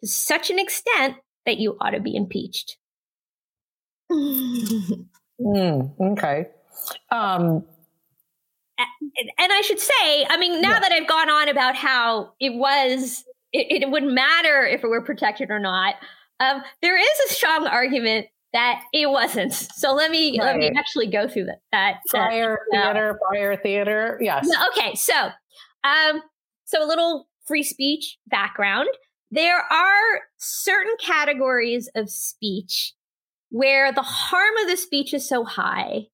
to 0.00 0.08
such 0.08 0.50
an 0.50 0.58
extent 0.58 1.16
that 1.46 1.58
you 1.58 1.76
ought 1.80 1.90
to 1.90 2.00
be 2.00 2.16
impeached. 2.16 2.78
mm, 4.12 5.06
okay. 6.00 6.46
Um, 7.10 7.64
and 9.38 9.52
I 9.52 9.60
should 9.60 9.78
say, 9.78 10.26
I 10.28 10.36
mean, 10.38 10.60
now 10.60 10.70
yeah. 10.70 10.80
that 10.80 10.92
I've 10.92 11.06
gone 11.06 11.30
on 11.30 11.48
about 11.48 11.76
how 11.76 12.32
it 12.40 12.54
was, 12.54 13.24
it, 13.54 13.82
it 13.82 13.90
wouldn't 13.90 14.12
matter 14.12 14.66
if 14.66 14.84
it 14.84 14.88
were 14.88 15.02
protected 15.02 15.50
or 15.50 15.60
not. 15.60 15.94
Um, 16.40 16.62
there 16.82 16.98
is 16.98 17.30
a 17.30 17.34
strong 17.34 17.66
argument 17.66 18.26
that 18.52 18.82
it 18.92 19.08
wasn't. 19.08 19.52
So 19.52 19.94
let 19.94 20.10
me 20.10 20.38
right. 20.38 20.46
let 20.46 20.56
me 20.56 20.72
actually 20.76 21.06
go 21.06 21.28
through 21.28 21.46
that. 21.46 21.60
That 21.72 22.00
fire 22.10 22.58
that, 22.72 22.92
theater, 22.92 23.10
uh, 23.10 23.28
fire 23.32 23.56
theater. 23.56 24.18
Yes. 24.20 24.48
Okay. 24.70 24.94
So, 24.94 25.14
um, 25.84 26.22
so 26.64 26.84
a 26.84 26.86
little 26.86 27.28
free 27.46 27.62
speech 27.62 28.18
background. 28.26 28.88
There 29.30 29.58
are 29.58 30.20
certain 30.36 30.94
categories 31.00 31.88
of 31.94 32.10
speech 32.10 32.92
where 33.50 33.92
the 33.92 34.02
harm 34.02 34.56
of 34.62 34.68
the 34.68 34.76
speech 34.76 35.14
is 35.14 35.28
so 35.28 35.44
high 35.44 36.06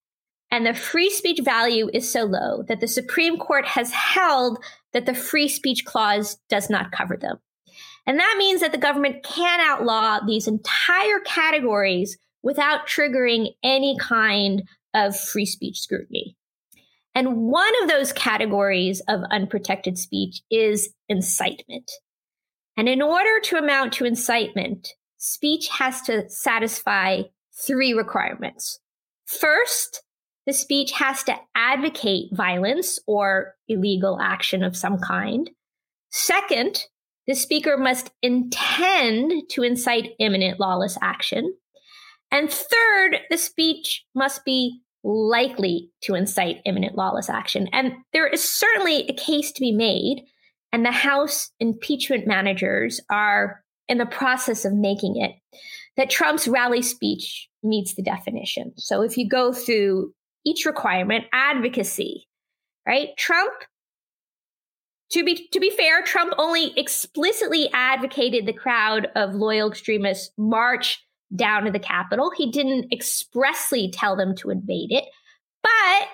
and 0.51 0.67
the 0.67 0.75
free 0.75 1.11
speech 1.11 1.41
value 1.43 1.91
is 1.93 2.11
so 2.11 2.25
low 2.25 2.63
that 2.69 2.81
the 2.81 2.89
Supreme 2.89 3.39
Court 3.39 3.67
has 3.67 3.93
held 3.93 4.59
that 4.93 5.07
the 5.07 5.15
free 5.15 5.49
speech 5.49 5.85
clause 5.85 6.39
does 6.49 6.69
not 6.71 6.93
cover 6.93 7.17
them. 7.17 7.39
And 8.07 8.19
that 8.19 8.37
means 8.39 8.61
that 8.61 8.73
the 8.73 8.79
government 8.79 9.23
can 9.23 9.61
outlaw 9.61 10.21
these 10.27 10.49
entire 10.49 11.21
categories 11.21 12.19
without 12.43 12.87
triggering 12.87 13.51
any 13.63 13.97
kind 13.99 14.63
of 14.95 15.19
free 15.19 15.47
speech 15.47 15.81
scrutiny. 15.81 16.37
And 17.15 17.37
one 17.37 17.73
of 17.83 17.89
those 17.89 18.13
categories 18.13 19.03
of 19.09 19.21
unprotected 19.31 19.99
speech 19.99 20.43
is 20.51 20.91
incitement. 21.09 21.91
And 22.77 22.89
in 22.89 23.03
order 23.03 23.41
to 23.45 23.57
amount 23.57 23.93
to 23.95 24.05
incitement, 24.05 24.95
speech 25.19 25.69
has 25.69 26.01
to 26.03 26.29
satisfy 26.31 27.23
three 27.53 27.93
requirements. 27.93 28.79
First, 29.27 30.03
the 30.51 30.55
speech 30.55 30.91
has 30.91 31.23
to 31.23 31.37
advocate 31.55 32.27
violence 32.33 32.99
or 33.07 33.55
illegal 33.69 34.19
action 34.21 34.65
of 34.65 34.77
some 34.77 34.99
kind. 34.99 35.49
Second, 36.11 36.87
the 37.29 37.37
speaker 37.37 37.79
must 37.79 38.11
intend 38.21 39.49
to 39.51 39.63
incite 39.63 40.17
imminent 40.19 40.59
lawless 40.59 40.99
action. 41.01 41.55
And 42.33 42.51
third, 42.51 43.19
the 43.31 43.39
speech 43.39 44.05
must 44.13 44.45
be 44.45 44.81
likely 45.05 45.93
to 46.01 46.17
incite 46.17 46.63
imminent 46.65 46.97
lawless 46.97 47.31
action. 47.31 47.69
And 47.73 47.93
there 48.13 48.27
is 48.27 48.43
certainly 48.43 49.07
a 49.07 49.15
case 49.15 49.53
to 49.53 49.61
be 49.61 49.71
made 49.71 50.25
and 50.73 50.85
the 50.85 50.91
House 50.91 51.53
impeachment 51.61 52.27
managers 52.27 53.01
are 53.09 53.63
in 53.89 53.99
the 53.99 54.07
process 54.07 54.65
of 54.65 54.73
making 54.73 55.15
it, 55.15 55.31
that 55.97 56.11
Trump's 56.11 56.49
rally 56.49 56.83
speech 56.83 57.49
meets 57.63 57.95
the 57.95 58.03
definition. 58.03 58.73
So 58.79 59.03
if 59.03 59.17
you 59.17 59.29
go 59.29 59.53
through 59.53 60.13
each 60.45 60.65
requirement, 60.65 61.25
advocacy, 61.33 62.29
right? 62.87 63.09
Trump 63.17 63.53
to 65.13 65.25
be 65.25 65.49
to 65.53 65.61
be 65.61 65.71
fair, 65.71 66.03
Trump 66.03 66.33
only 66.39 66.73
explicitly 66.79 67.69
advocated 67.73 68.47
the 68.47 68.53
crowd 68.53 69.09
of 69.17 69.35
loyal 69.35 69.69
extremists 69.69 70.31
march 70.39 71.05
down 71.35 71.65
to 71.65 71.71
the 71.71 71.79
Capitol. 71.79 72.31
He 72.37 72.51
didn't 72.51 72.93
expressly 72.93 73.91
tell 73.91 74.17
them 74.17 74.35
to 74.37 74.51
invade 74.51 74.93
it, 74.93 75.05
but 75.63 76.09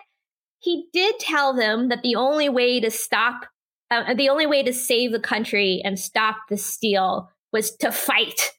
he 0.58 0.88
did 0.92 1.18
tell 1.18 1.54
them 1.54 1.88
that 1.90 2.02
the 2.02 2.16
only 2.16 2.48
way 2.48 2.80
to 2.80 2.90
stop 2.90 3.46
uh, 3.90 4.14
the 4.14 4.28
only 4.28 4.46
way 4.46 4.62
to 4.62 4.72
save 4.72 5.12
the 5.12 5.20
country 5.20 5.80
and 5.84 5.98
stop 5.98 6.36
the 6.48 6.56
steal 6.56 7.30
was 7.52 7.76
to 7.76 7.92
fight, 7.92 8.50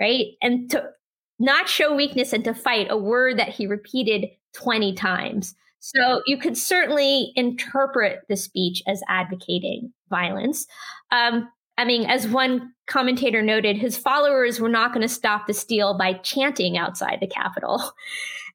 right? 0.00 0.26
And 0.40 0.70
to 0.70 0.84
not 1.38 1.68
show 1.68 1.94
weakness 1.94 2.32
and 2.32 2.44
to 2.44 2.54
fight, 2.54 2.88
a 2.90 2.96
word 2.96 3.38
that 3.38 3.50
he 3.50 3.66
repeated 3.66 4.26
20 4.54 4.94
times. 4.94 5.54
So 5.80 6.22
you 6.26 6.38
could 6.38 6.56
certainly 6.56 7.32
interpret 7.36 8.22
the 8.28 8.36
speech 8.36 8.82
as 8.86 9.02
advocating 9.08 9.92
violence. 10.10 10.66
Um, 11.10 11.48
I 11.76 11.84
mean, 11.84 12.06
as 12.06 12.26
one 12.26 12.72
commentator 12.88 13.40
noted, 13.40 13.76
his 13.76 13.96
followers 13.96 14.58
were 14.58 14.68
not 14.68 14.92
going 14.92 15.06
to 15.06 15.12
stop 15.12 15.46
the 15.46 15.54
steal 15.54 15.96
by 15.96 16.14
chanting 16.14 16.76
outside 16.76 17.18
the 17.20 17.28
Capitol. 17.28 17.92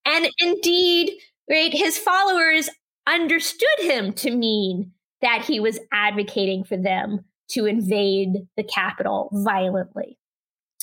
And 0.06 0.28
indeed, 0.38 1.14
right, 1.50 1.74
his 1.74 1.98
followers 1.98 2.70
understood 3.08 3.80
him 3.80 4.12
to 4.16 4.32
mean 4.32 4.92
that 5.22 5.46
he 5.46 5.62
was 5.62 5.80
advocating 5.94 6.66
for 6.66 6.76
them 6.76 7.24
to 7.52 7.66
invade 7.66 8.48
the 8.58 8.64
Capitol 8.64 9.30
violently. 9.32 10.18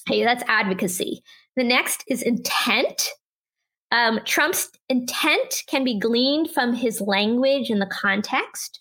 Hey, 0.06 0.24
that's 0.24 0.42
advocacy. 0.48 1.22
The 1.60 1.64
next 1.64 2.04
is 2.08 2.22
intent. 2.22 3.10
Um, 3.92 4.20
Trump's 4.24 4.70
intent 4.88 5.62
can 5.66 5.84
be 5.84 5.98
gleaned 5.98 6.50
from 6.50 6.72
his 6.72 7.02
language 7.02 7.68
and 7.68 7.82
the 7.82 7.90
context. 7.92 8.80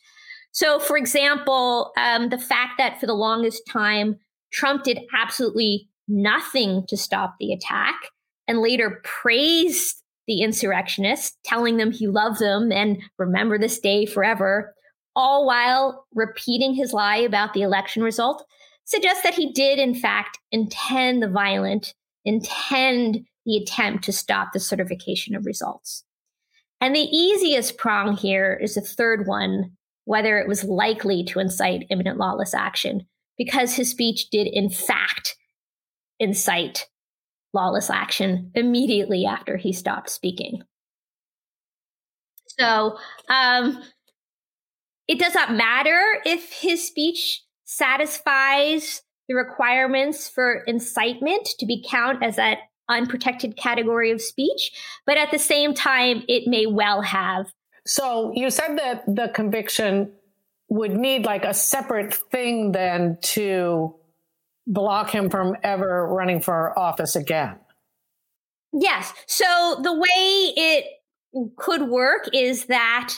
So, 0.54 0.80
for 0.80 0.96
example, 0.96 1.92
um, 1.98 2.30
the 2.30 2.38
fact 2.38 2.76
that 2.78 2.98
for 2.98 3.06
the 3.06 3.14
longest 3.14 3.64
time, 3.70 4.18
Trump 4.54 4.86
did 4.86 5.02
absolutely 5.14 5.90
nothing 6.08 6.86
to 6.88 6.96
stop 6.96 7.36
the 7.38 7.52
attack 7.52 7.96
and 8.48 8.60
later 8.60 9.02
praised 9.04 10.02
the 10.26 10.42
insurrectionists, 10.42 11.36
telling 11.44 11.76
them 11.76 11.92
he 11.92 12.08
loved 12.08 12.40
them 12.40 12.72
and 12.72 13.02
remember 13.18 13.58
this 13.58 13.78
day 13.78 14.06
forever, 14.06 14.74
all 15.18 15.46
while 15.46 16.06
repeating 16.16 16.76
his 16.76 16.94
lie 16.94 17.18
about 17.18 17.54
the 17.54 17.62
election 17.62 18.04
result, 18.04 18.46
suggests 18.86 19.24
that 19.24 19.34
he 19.34 19.52
did, 19.52 19.80
in 19.80 19.96
fact, 19.96 20.40
intend 20.54 21.22
the 21.22 21.28
violent, 21.28 21.94
intend 22.30 23.26
the 23.46 23.58
attempt 23.58 24.04
to 24.06 24.14
stop 24.14 24.54
the 24.54 24.60
certification 24.60 25.36
of 25.36 25.46
results. 25.46 26.04
And 26.80 26.96
the 26.96 27.10
easiest 27.12 27.78
prong 27.78 28.16
here 28.16 28.58
is 28.62 28.76
the 28.76 28.82
third 28.82 29.28
one 29.28 29.72
whether 30.06 30.40
it 30.40 30.48
was 30.48 30.64
likely 30.64 31.24
to 31.24 31.40
incite 31.40 31.86
imminent 31.92 32.18
lawless 32.18 32.56
action, 32.56 33.06
because 33.38 33.76
his 33.76 33.92
speech 33.92 34.32
did, 34.32 34.48
in 34.48 34.68
fact, 34.68 35.36
incite 36.20 36.88
lawless 37.54 37.92
action 37.92 38.52
immediately 38.56 39.28
after 39.28 39.56
he 39.56 39.72
stopped 39.72 40.10
speaking. 40.10 40.64
So, 42.60 42.98
um, 43.30 43.84
it 45.08 45.20
does 45.20 45.36
not 45.36 45.54
matter 45.54 46.02
if 46.26 46.54
his 46.54 46.88
speech 46.88 47.44
satisfies 47.66 49.04
the 49.30 49.36
requirements 49.36 50.28
for 50.28 50.64
incitement 50.68 51.48
to 51.60 51.66
be 51.66 51.86
count 51.88 52.22
as 52.22 52.36
that 52.36 52.58
unprotected 52.90 53.56
category 53.56 54.12
of 54.12 54.20
speech, 54.20 54.72
but 55.06 55.18
at 55.18 55.32
the 55.32 55.38
same 55.38 55.74
time, 55.74 56.24
it 56.28 56.48
may 56.48 56.66
well 56.66 57.04
have. 57.04 57.46
So 57.86 58.34
you 58.36 58.50
said 58.50 58.78
that 58.78 59.04
the 59.06 59.30
conviction 59.34 60.12
would 60.68 60.92
need 60.92 61.26
like 61.26 61.46
a 61.46 61.54
separate 61.54 62.14
thing 62.14 62.72
then 62.72 63.20
to 63.22 63.96
block 64.66 65.12
him 65.12 65.30
from 65.30 65.56
ever 65.64 66.08
running 66.08 66.42
for 66.42 66.78
office 66.78 67.16
again. 67.16 67.56
Yes. 68.74 69.14
So 69.28 69.80
the 69.82 69.94
way 69.94 70.54
it 70.58 70.86
could 71.58 71.84
work 71.84 72.30
is 72.34 72.66
that 72.66 73.16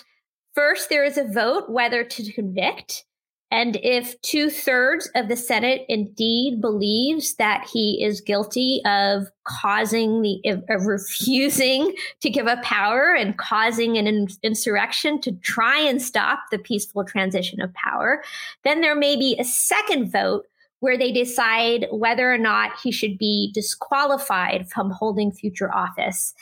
first 0.56 0.90
there 0.90 1.04
is 1.04 1.18
a 1.18 1.26
vote 1.26 1.70
whether 1.70 2.04
to 2.04 2.32
convict. 2.34 3.06
And 3.52 3.78
if 3.84 4.20
two 4.22 4.50
thirds 4.50 5.10
of 5.14 5.28
the 5.28 5.36
Senate 5.36 5.86
indeed 5.90 6.62
believes 6.62 7.36
that 7.36 7.68
he 7.72 8.02
is 8.02 8.22
guilty 8.22 8.82
of 8.86 9.28
causing 9.44 10.22
the, 10.22 10.42
of 10.70 10.86
refusing 10.86 11.94
to 12.22 12.30
give 12.30 12.48
up 12.48 12.64
power 12.64 13.14
and 13.14 13.38
causing 13.38 13.98
an 13.98 14.28
insurrection 14.42 15.20
to 15.22 15.34
try 15.34 15.80
and 15.80 16.02
stop 16.02 16.40
the 16.50 16.60
peaceful 16.60 17.04
transition 17.04 17.62
of 17.62 17.74
power, 17.74 18.24
then 18.64 18.80
there 18.80 18.96
may 18.96 19.18
be 19.18 19.36
a 19.38 19.44
second 19.44 20.10
vote 20.10 20.46
where 20.80 20.98
they 20.98 21.12
decide 21.12 21.88
whether 21.92 22.34
or 22.34 22.38
not 22.38 22.80
he 22.82 22.92
should 22.92 23.18
be 23.18 23.52
disqualified 23.54 24.68
from 24.70 24.92
holding 24.92 25.32
future 25.32 25.74
office. 25.74 26.34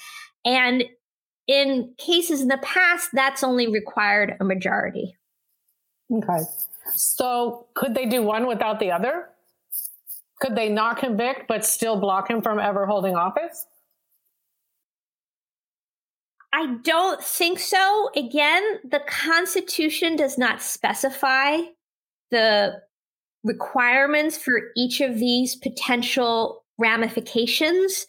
And 0.45 0.83
in 1.47 1.93
cases 1.97 2.39
in 2.41 2.47
the 2.49 2.59
past, 2.59 3.09
that's 3.13 3.43
only 3.43 3.67
required 3.67 4.37
a 4.39 4.45
majority. 4.45 5.15
Okay. 6.11 6.43
So 6.93 7.67
could 7.73 7.93
they 7.93 8.05
do 8.05 8.23
one 8.23 8.47
without 8.47 8.79
the 8.79 8.91
other? 8.91 9.29
Could 10.41 10.55
they 10.55 10.69
not 10.69 10.97
convict 10.97 11.47
but 11.47 11.65
still 11.65 11.99
block 11.99 12.29
him 12.29 12.41
from 12.41 12.59
ever 12.59 12.85
holding 12.85 13.15
office? 13.15 13.65
I 16.51 16.77
don't 16.83 17.23
think 17.23 17.59
so. 17.59 18.09
Again, 18.15 18.63
the 18.83 19.01
Constitution 19.07 20.15
does 20.15 20.37
not 20.37 20.61
specify 20.61 21.57
the 22.31 22.81
requirements 23.43 24.37
for 24.37 24.71
each 24.75 24.99
of 25.01 25.19
these 25.19 25.55
potential 25.55 26.63
ramifications. 26.77 28.07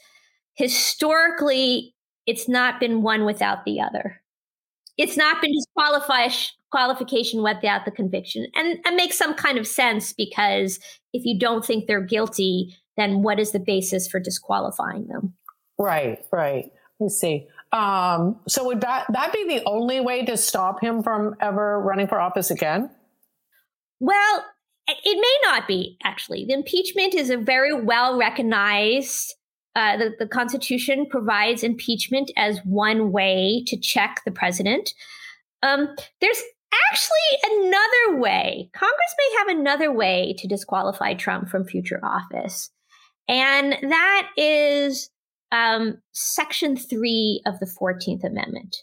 Historically, 0.54 1.94
it's 2.26 2.48
not 2.48 2.80
been 2.80 3.02
one 3.02 3.24
without 3.24 3.64
the 3.64 3.80
other. 3.80 4.22
It's 5.00 5.16
not 5.16 5.40
been 5.40 5.52
disqualified 5.52 6.32
qualification 6.70 7.42
without 7.42 7.86
the 7.86 7.90
conviction. 7.90 8.46
And 8.54 8.78
it 8.84 8.94
makes 8.94 9.16
some 9.16 9.34
kind 9.34 9.56
of 9.56 9.66
sense 9.66 10.12
because 10.12 10.78
if 11.14 11.24
you 11.24 11.38
don't 11.38 11.64
think 11.64 11.86
they're 11.86 12.04
guilty, 12.04 12.76
then 12.98 13.22
what 13.22 13.40
is 13.40 13.52
the 13.52 13.60
basis 13.60 14.06
for 14.06 14.20
disqualifying 14.20 15.06
them? 15.06 15.32
Right, 15.78 16.18
right. 16.30 16.70
I 17.02 17.08
see. 17.08 17.46
Um, 17.72 18.40
so 18.46 18.66
would 18.66 18.82
that 18.82 19.06
that 19.10 19.32
be 19.32 19.46
the 19.48 19.64
only 19.64 20.00
way 20.00 20.24
to 20.26 20.36
stop 20.36 20.82
him 20.82 21.02
from 21.02 21.34
ever 21.40 21.80
running 21.80 22.06
for 22.06 22.20
office 22.20 22.50
again? 22.50 22.90
Well, 24.00 24.44
it 24.86 25.16
may 25.16 25.50
not 25.50 25.66
be 25.66 25.96
actually. 26.04 26.44
The 26.44 26.52
impeachment 26.52 27.14
is 27.14 27.30
a 27.30 27.38
very 27.38 27.72
well 27.72 28.18
recognized. 28.18 29.34
Uh, 29.76 29.96
the, 29.96 30.10
the 30.18 30.26
Constitution 30.26 31.06
provides 31.08 31.62
impeachment 31.62 32.30
as 32.36 32.58
one 32.64 33.12
way 33.12 33.62
to 33.66 33.78
check 33.78 34.20
the 34.24 34.32
president. 34.32 34.92
Um, 35.62 35.94
there's 36.20 36.42
actually 36.90 37.56
another 37.56 38.20
way. 38.20 38.70
Congress 38.72 39.14
may 39.18 39.38
have 39.38 39.58
another 39.58 39.92
way 39.92 40.34
to 40.38 40.48
disqualify 40.48 41.14
Trump 41.14 41.48
from 41.48 41.64
future 41.64 42.00
office. 42.02 42.70
And 43.28 43.76
that 43.82 44.28
is 44.36 45.10
um, 45.52 45.98
Section 46.12 46.76
3 46.76 47.42
of 47.46 47.58
the 47.60 47.66
14th 47.66 48.24
Amendment. 48.24 48.76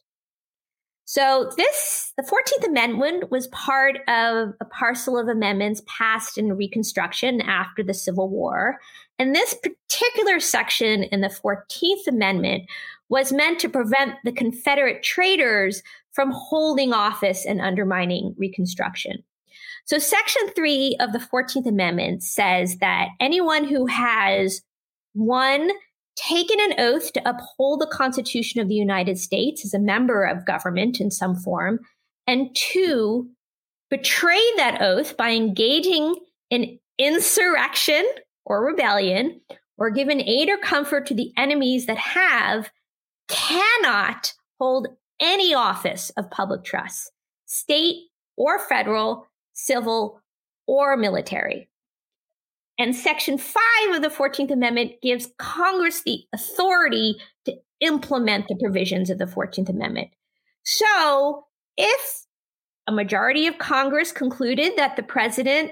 So 1.10 1.50
this, 1.56 2.12
the 2.18 2.24
14th 2.24 2.68
Amendment 2.68 3.32
was 3.32 3.48
part 3.48 3.96
of 4.10 4.50
a 4.60 4.66
parcel 4.66 5.18
of 5.18 5.30
amendments 5.30 5.82
passed 5.88 6.38
in 6.38 6.58
Reconstruction 6.58 7.40
after 7.40 7.82
the 7.82 7.94
Civil 7.94 8.28
War. 8.28 8.78
And 9.18 9.34
this 9.34 9.54
particular 9.54 10.42
section 10.42 11.04
in 11.04 11.22
the 11.22 11.30
14th 11.30 12.08
Amendment 12.10 12.70
was 13.08 13.32
meant 13.32 13.60
to 13.60 13.70
prevent 13.70 14.16
the 14.26 14.34
Confederate 14.34 15.02
traitors 15.02 15.82
from 16.12 16.30
holding 16.32 16.92
office 16.92 17.46
and 17.46 17.62
undermining 17.62 18.36
Reconstruction. 18.38 19.24
So, 19.86 20.00
Section 20.00 20.50
3 20.58 20.98
of 21.00 21.14
the 21.14 21.20
14th 21.20 21.68
Amendment 21.68 22.22
says 22.22 22.80
that 22.80 23.08
anyone 23.22 23.64
who 23.64 23.86
has 23.86 24.62
one, 25.14 25.72
taken 26.18 26.60
an 26.60 26.80
oath 26.80 27.14
to 27.14 27.30
uphold 27.30 27.80
the 27.80 27.88
Constitution 27.88 28.60
of 28.60 28.68
the 28.68 28.76
United 28.76 29.18
States 29.18 29.64
as 29.64 29.74
a 29.74 29.80
member 29.80 30.24
of 30.24 30.46
government 30.46 31.00
in 31.00 31.12
some 31.12 31.36
form, 31.36 31.80
and 32.26 32.54
two, 32.56 33.30
betray 33.90 34.42
that 34.58 34.82
oath 34.82 35.16
by 35.16 35.30
engaging 35.30 36.16
in 36.50 36.80
insurrection 36.98 38.06
or 38.46 38.66
rebellion, 38.66 39.40
or 39.78 39.92
given 39.92 40.22
aid 40.22 40.50
or 40.50 40.58
comfort 40.58 41.06
to 41.06 41.14
the 41.14 41.32
enemies 41.38 41.86
that 41.86 41.98
have, 41.98 42.72
cannot 43.28 44.34
hold 44.60 44.88
any 45.20 45.54
office 45.54 46.10
of 46.12 46.32
public 46.32 46.64
trust, 46.64 47.12
state 47.46 47.98
or 48.36 48.58
federal, 48.58 49.28
civil 49.54 50.22
or 50.66 50.98
military. 50.98 51.70
And 52.80 52.96
Section 52.96 53.38
5 53.38 53.62
of 53.96 54.02
the 54.02 54.10
14th 54.10 54.52
Amendment 54.52 54.94
gives 55.02 55.30
Congress 55.38 56.04
the 56.04 56.24
authority 56.34 57.16
to 57.46 57.56
implement 57.80 58.48
the 58.48 58.56
provisions 58.56 59.10
of 59.10 59.18
the 59.18 59.26
14th 59.26 59.70
Amendment. 59.70 60.10
So 60.64 61.46
if 61.76 62.26
a 62.88 62.92
majority 62.92 63.48
of 63.48 63.58
Congress 63.58 64.12
concluded 64.12 64.74
that 64.78 64.96
the 64.96 65.04
president, 65.04 65.72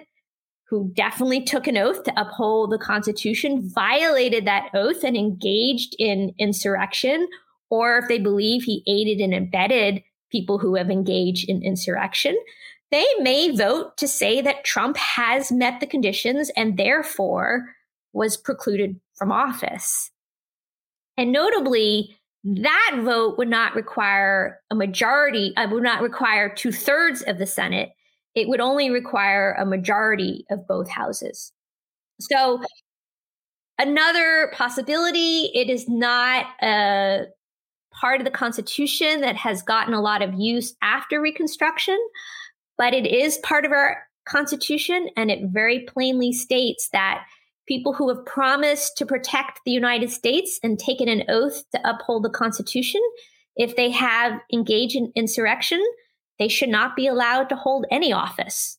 who 0.69 0.91
definitely 0.95 1.43
took 1.43 1.67
an 1.67 1.77
oath 1.77 2.03
to 2.03 2.19
uphold 2.19 2.71
the 2.71 2.79
Constitution, 2.79 3.69
violated 3.73 4.45
that 4.45 4.69
oath 4.73 5.03
and 5.03 5.15
engaged 5.15 5.95
in 5.99 6.33
insurrection 6.39 7.27
or 7.69 7.97
if 7.97 8.07
they 8.07 8.19
believe 8.19 8.63
he 8.63 8.83
aided 8.87 9.23
and 9.23 9.33
abetted 9.33 10.03
people 10.31 10.57
who 10.57 10.75
have 10.75 10.89
engaged 10.89 11.49
in 11.49 11.63
insurrection, 11.63 12.37
they 12.95 13.05
may 13.19 13.53
vote 13.53 13.97
to 13.97 14.07
say 14.07 14.41
that 14.41 14.63
Trump 14.63 14.95
has 14.95 15.51
met 15.51 15.81
the 15.81 15.85
conditions 15.85 16.49
and 16.55 16.77
therefore 16.77 17.65
was 18.13 18.37
precluded 18.37 18.99
from 19.15 19.33
office. 19.33 20.11
And 21.17 21.33
notably, 21.33 22.17
that 22.45 23.01
vote 23.03 23.37
would 23.37 23.49
not 23.49 23.75
require 23.75 24.61
a 24.71 24.75
majority, 24.75 25.53
uh, 25.57 25.67
would 25.69 25.83
not 25.83 26.01
require 26.01 26.47
two 26.47 26.71
thirds 26.71 27.21
of 27.23 27.37
the 27.37 27.45
Senate. 27.45 27.89
It 28.33 28.47
would 28.47 28.61
only 28.61 28.89
require 28.89 29.53
a 29.53 29.65
majority 29.65 30.45
of 30.49 30.65
both 30.65 30.89
houses. 30.89 31.51
So, 32.21 32.61
another 33.77 34.51
possibility, 34.53 35.51
it 35.53 35.69
is 35.69 35.89
not 35.89 36.45
a 36.61 37.25
part 37.99 38.21
of 38.21 38.25
the 38.25 38.31
Constitution 38.31 39.21
that 39.21 39.35
has 39.35 39.61
gotten 39.63 39.93
a 39.93 40.01
lot 40.01 40.21
of 40.21 40.33
use 40.35 40.75
after 40.81 41.19
Reconstruction, 41.19 41.97
but 42.77 42.93
it 42.93 43.05
is 43.05 43.37
part 43.39 43.65
of 43.65 43.71
our 43.71 44.05
Constitution, 44.25 45.09
and 45.15 45.29
it 45.29 45.49
very 45.51 45.81
plainly 45.81 46.33
states 46.33 46.89
that 46.91 47.23
people 47.67 47.93
who 47.93 48.09
have 48.09 48.25
promised 48.25 48.97
to 48.97 49.05
protect 49.05 49.59
the 49.65 49.71
United 49.71 50.09
States 50.09 50.59
and 50.63 50.79
taken 50.79 51.07
an 51.07 51.23
oath 51.29 51.63
to 51.71 51.89
uphold 51.89 52.23
the 52.23 52.29
Constitution, 52.29 53.01
if 53.55 53.75
they 53.75 53.91
have 53.91 54.39
engaged 54.51 54.95
in 54.95 55.11
insurrection, 55.15 55.83
they 56.39 56.47
should 56.47 56.69
not 56.69 56.95
be 56.95 57.07
allowed 57.07 57.49
to 57.49 57.55
hold 57.55 57.85
any 57.89 58.11
office, 58.11 58.77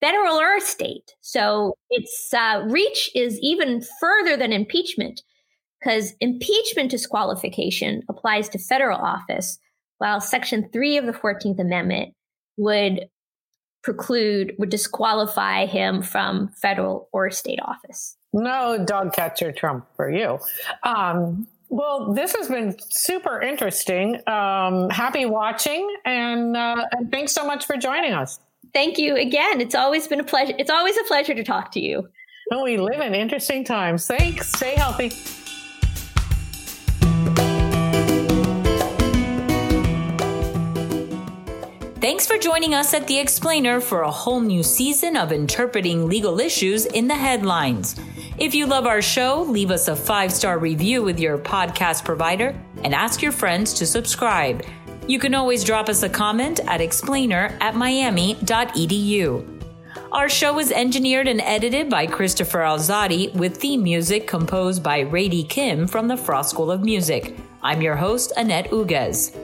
federal 0.00 0.36
or 0.36 0.60
state. 0.60 1.14
So 1.20 1.74
its 1.90 2.32
uh, 2.32 2.64
reach 2.68 3.10
is 3.14 3.38
even 3.42 3.82
further 4.00 4.36
than 4.36 4.52
impeachment 4.52 5.22
because 5.80 6.14
impeachment 6.20 6.90
disqualification 6.90 8.02
applies 8.08 8.48
to 8.50 8.58
federal 8.58 8.98
office, 8.98 9.58
while 9.98 10.20
Section 10.20 10.70
3 10.72 10.96
of 10.96 11.06
the 11.06 11.12
14th 11.12 11.60
Amendment 11.60 12.14
would 12.56 13.08
preclude, 13.84 14.54
would 14.58 14.70
disqualify 14.70 15.66
him 15.66 16.02
from 16.02 16.48
federal 16.60 17.08
or 17.12 17.30
state 17.30 17.60
office. 17.62 18.16
No 18.32 18.84
dog 18.84 19.12
catcher 19.12 19.52
Trump 19.52 19.86
for 19.94 20.10
you. 20.10 20.40
Um, 20.82 21.46
well, 21.68 22.12
this 22.12 22.34
has 22.34 22.48
been 22.48 22.76
super 22.90 23.40
interesting. 23.40 24.16
Um, 24.26 24.90
happy 24.90 25.26
watching, 25.26 25.88
and, 26.04 26.56
uh, 26.56 26.86
and 26.92 27.12
thanks 27.12 27.32
so 27.32 27.46
much 27.46 27.66
for 27.66 27.76
joining 27.76 28.12
us. 28.12 28.40
Thank 28.72 28.98
you 28.98 29.16
again. 29.16 29.60
It's 29.60 29.74
always 29.74 30.08
been 30.08 30.20
a 30.20 30.24
pleasure. 30.24 30.54
It's 30.58 30.70
always 30.70 30.96
a 30.96 31.04
pleasure 31.04 31.34
to 31.34 31.44
talk 31.44 31.70
to 31.72 31.80
you. 31.80 32.08
Oh, 32.52 32.64
we 32.64 32.76
live 32.76 33.00
in 33.00 33.14
interesting 33.14 33.64
times. 33.64 34.06
Thanks. 34.06 34.48
Stay 34.48 34.74
healthy. 34.74 35.12
Thanks 42.04 42.26
for 42.26 42.36
joining 42.36 42.74
us 42.74 42.92
at 42.92 43.06
The 43.06 43.18
Explainer 43.18 43.80
for 43.80 44.02
a 44.02 44.10
whole 44.10 44.42
new 44.42 44.62
season 44.62 45.16
of 45.16 45.32
interpreting 45.32 46.06
legal 46.06 46.38
issues 46.38 46.84
in 46.84 47.08
the 47.08 47.14
headlines. 47.14 47.98
If 48.36 48.54
you 48.54 48.66
love 48.66 48.84
our 48.84 49.00
show, 49.00 49.40
leave 49.40 49.70
us 49.70 49.88
a 49.88 49.96
five 49.96 50.30
star 50.30 50.58
review 50.58 51.02
with 51.02 51.18
your 51.18 51.38
podcast 51.38 52.04
provider 52.04 52.54
and 52.82 52.94
ask 52.94 53.22
your 53.22 53.32
friends 53.32 53.72
to 53.72 53.86
subscribe. 53.86 54.66
You 55.08 55.18
can 55.18 55.34
always 55.34 55.64
drop 55.64 55.88
us 55.88 56.02
a 56.02 56.08
comment 56.10 56.60
at 56.66 56.82
explainer 56.82 57.56
at 57.62 57.74
miami.edu. 57.74 59.62
Our 60.12 60.28
show 60.28 60.58
is 60.58 60.72
engineered 60.72 61.26
and 61.26 61.40
edited 61.40 61.88
by 61.88 62.06
Christopher 62.06 62.58
Alzadi 62.58 63.32
with 63.34 63.56
theme 63.56 63.82
music 63.82 64.26
composed 64.26 64.82
by 64.82 65.00
Rady 65.00 65.44
Kim 65.44 65.86
from 65.86 66.08
the 66.08 66.18
Frost 66.18 66.50
School 66.50 66.70
of 66.70 66.82
Music. 66.82 67.34
I'm 67.62 67.80
your 67.80 67.96
host, 67.96 68.34
Annette 68.36 68.70
Uguez. 68.72 69.34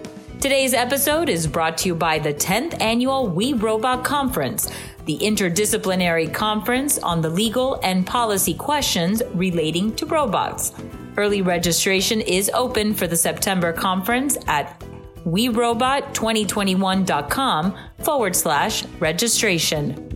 Today's 0.40 0.72
episode 0.72 1.28
is 1.28 1.46
brought 1.46 1.76
to 1.78 1.88
you 1.88 1.94
by 1.94 2.18
the 2.18 2.32
10th 2.32 2.80
annual 2.80 3.28
We 3.28 3.52
Robot 3.52 4.04
Conference, 4.04 4.72
the 5.04 5.18
interdisciplinary 5.18 6.32
conference 6.32 6.96
on 6.96 7.20
the 7.20 7.28
legal 7.28 7.78
and 7.82 8.06
policy 8.06 8.54
questions 8.54 9.22
relating 9.34 9.94
to 9.96 10.06
robots. 10.06 10.72
Early 11.18 11.42
registration 11.42 12.22
is 12.22 12.50
open 12.54 12.94
for 12.94 13.06
the 13.06 13.16
September 13.16 13.74
conference 13.74 14.38
at 14.46 14.82
werobot2021.com 15.26 17.78
forward 17.98 18.34
slash 18.34 18.86
registration. 18.98 20.09